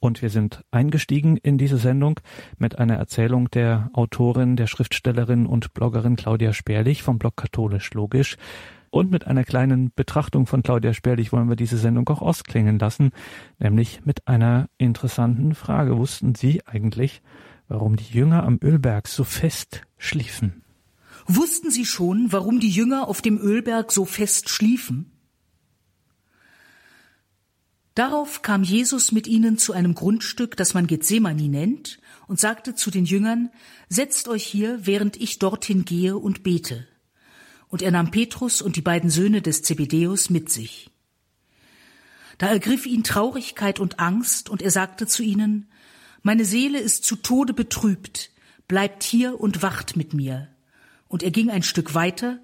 [0.00, 2.20] Und wir sind eingestiegen in diese Sendung
[2.56, 8.36] mit einer Erzählung der Autorin, der Schriftstellerin und Bloggerin Claudia Sperlich vom Blog Katholisch Logisch.
[8.90, 13.10] Und mit einer kleinen Betrachtung von Claudia Sperlich wollen wir diese Sendung auch ausklingen lassen,
[13.58, 15.98] nämlich mit einer interessanten Frage.
[15.98, 17.20] Wussten Sie eigentlich,
[17.68, 20.62] warum die Jünger am Ölberg so fest schliefen?
[21.26, 25.10] Wussten Sie schon, warum die Jünger auf dem Ölberg so fest schliefen?
[27.98, 31.98] Darauf kam Jesus mit ihnen zu einem Grundstück, das man Gethsemane nennt,
[32.28, 33.50] und sagte zu den Jüngern,
[33.88, 36.86] Setzt euch hier, während ich dorthin gehe und bete.
[37.66, 40.92] Und er nahm Petrus und die beiden Söhne des Zebedeus mit sich.
[42.38, 45.68] Da ergriff ihn Traurigkeit und Angst, und er sagte zu ihnen,
[46.22, 48.30] Meine Seele ist zu Tode betrübt,
[48.68, 50.46] bleibt hier und wacht mit mir.
[51.08, 52.38] Und er ging ein Stück weiter,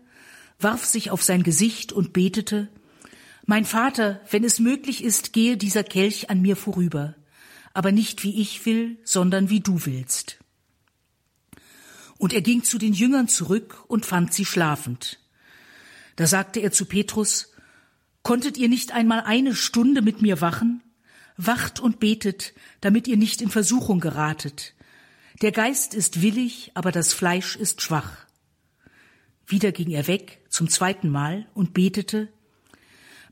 [0.59, 2.71] warf sich auf sein Gesicht und betete,
[3.47, 7.15] mein Vater, wenn es möglich ist, gehe dieser Kelch an mir vorüber,
[7.73, 10.39] aber nicht wie ich will, sondern wie du willst.
[12.17, 15.21] Und er ging zu den Jüngern zurück und fand sie schlafend.
[16.17, 17.51] Da sagte er zu Petrus,
[18.23, 20.83] Konntet ihr nicht einmal eine Stunde mit mir wachen?
[21.37, 24.73] Wacht und betet, damit ihr nicht in Versuchung geratet.
[25.43, 28.25] Der Geist ist willig, aber das Fleisch ist schwach.
[29.47, 32.33] Wieder ging er weg zum zweiten Mal und betete,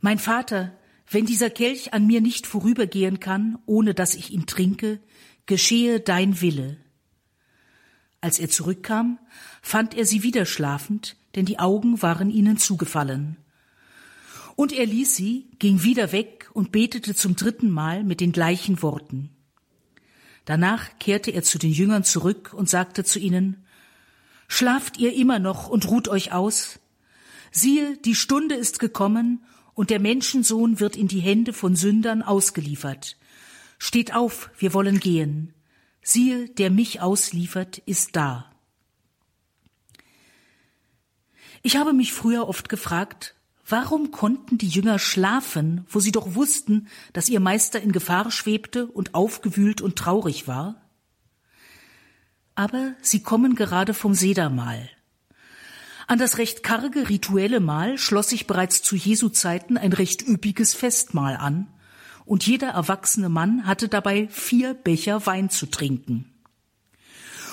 [0.02, 0.76] mein Vater,
[1.10, 5.00] wenn dieser Kelch an mir nicht vorübergehen kann, ohne dass ich ihn trinke,
[5.46, 6.76] geschehe dein Wille.
[8.20, 9.18] Als er zurückkam,
[9.62, 13.36] fand er sie wieder schlafend, denn die Augen waren ihnen zugefallen.
[14.56, 18.82] Und er ließ sie, ging wieder weg und betete zum dritten Mal mit den gleichen
[18.82, 19.30] Worten.
[20.44, 23.64] Danach kehrte er zu den Jüngern zurück und sagte zu ihnen,
[24.48, 26.80] Schlaft ihr immer noch und ruht euch aus?
[27.52, 29.44] Siehe, die Stunde ist gekommen,
[29.74, 33.16] und der Menschensohn wird in die Hände von Sündern ausgeliefert.
[33.78, 35.54] Steht auf, wir wollen gehen.
[36.02, 38.50] Siehe, der mich ausliefert, ist da.
[41.62, 43.36] Ich habe mich früher oft gefragt,
[43.68, 48.86] warum konnten die Jünger schlafen, wo sie doch wussten, dass ihr Meister in Gefahr schwebte
[48.86, 50.82] und aufgewühlt und traurig war?
[52.54, 54.90] Aber sie kommen gerade vom Sedermahl.
[56.06, 60.74] An das recht karge rituelle Mahl schloss sich bereits zu Jesu Zeiten ein recht üppiges
[60.74, 61.68] Festmahl an,
[62.24, 66.32] und jeder erwachsene Mann hatte dabei vier Becher Wein zu trinken.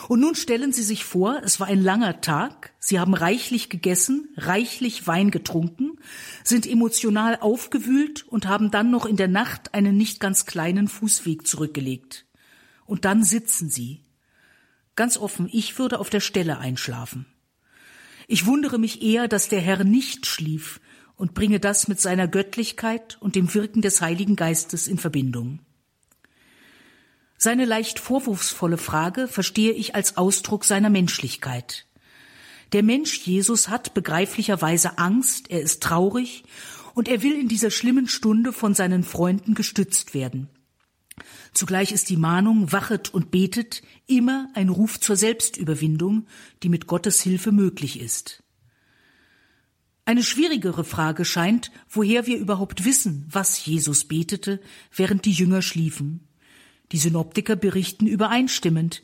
[0.08, 4.30] Und nun stellen Sie sich vor, es war ein langer Tag, Sie haben reichlich gegessen,
[4.38, 6.00] reichlich Wein getrunken,
[6.44, 11.46] sind emotional aufgewühlt und haben dann noch in der Nacht einen nicht ganz kleinen Fußweg
[11.46, 12.26] zurückgelegt.
[12.86, 14.04] Und dann sitzen Sie.
[14.96, 17.28] Ganz offen, ich würde auf der Stelle einschlafen.
[18.32, 20.80] Ich wundere mich eher, dass der Herr nicht schlief
[21.16, 25.62] und bringe das mit seiner Göttlichkeit und dem Wirken des Heiligen Geistes in Verbindung.
[27.40, 31.88] Seine leicht vorwurfsvolle Frage verstehe ich als Ausdruck seiner Menschlichkeit.
[32.72, 36.44] Der Mensch Jesus hat begreiflicherweise Angst, er ist traurig
[36.94, 40.50] und er will in dieser schlimmen Stunde von seinen Freunden gestützt werden.
[41.54, 46.28] Zugleich ist die Mahnung Wachet und betet immer ein Ruf zur Selbstüberwindung,
[46.64, 48.44] die mit Gottes Hilfe möglich ist.
[50.06, 54.60] Eine schwierigere Frage scheint, woher wir überhaupt wissen, was Jesus betete,
[54.92, 56.28] während die Jünger schliefen.
[56.92, 59.04] Die Synoptiker berichten übereinstimmend.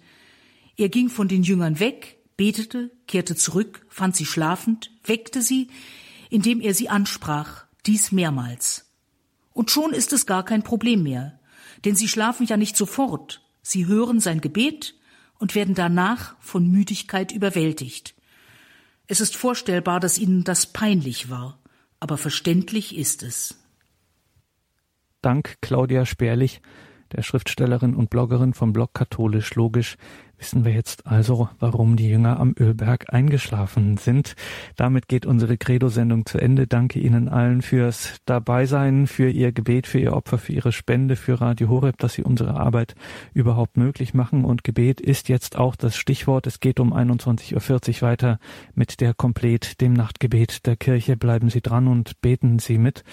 [0.78, 5.68] Er ging von den Jüngern weg, betete, kehrte zurück, fand sie schlafend, weckte sie,
[6.30, 8.92] indem er sie ansprach, dies mehrmals.
[9.54, 11.40] Und schon ist es gar kein Problem mehr.
[11.84, 14.96] Denn sie schlafen ja nicht sofort, sie hören sein Gebet
[15.40, 18.16] und werden danach von Müdigkeit überwältigt.
[19.08, 21.60] Es ist vorstellbar, dass ihnen das peinlich war,
[22.00, 23.60] aber verständlich ist es.
[25.22, 26.62] Dank Claudia Sperlich,
[27.16, 29.98] der Schriftstellerin und Bloggerin vom Blog Katholisch Logisch,
[30.38, 34.36] Wissen wir jetzt also, warum die Jünger am Ölberg eingeschlafen sind.
[34.76, 36.68] Damit geht unsere Credo-Sendung zu Ende.
[36.68, 41.40] Danke Ihnen allen fürs Dabeisein, für Ihr Gebet, für Ihr Opfer, für Ihre Spende, für
[41.40, 42.96] Radio Horeb, dass Sie unsere Arbeit
[43.34, 44.44] überhaupt möglich machen.
[44.44, 46.48] Und Gebet ist jetzt auch das Stichwort.
[46.48, 47.56] Es geht um 21.40
[47.96, 48.40] Uhr weiter
[48.74, 51.16] mit der Komplett, dem Nachtgebet der Kirche.
[51.16, 53.06] Bleiben Sie dran und beten Sie mit.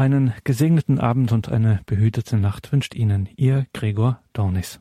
[0.00, 4.80] Einen gesegneten Abend und eine behütete Nacht wünscht Ihnen Ihr Gregor Dornis.